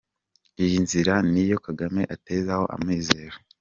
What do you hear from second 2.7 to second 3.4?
amizero.